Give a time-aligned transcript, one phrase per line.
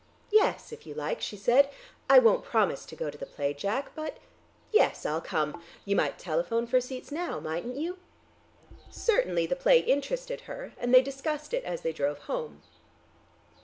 [0.31, 1.69] "Yes, if you like," she said.
[2.09, 4.17] "I won't promise to go to the play, Jack, but
[4.73, 5.61] yes I'll come.
[5.85, 7.99] You might telephone for seats now, mightn't you?"
[8.89, 12.63] Certainly the play interested her, and they discussed it as they drove home.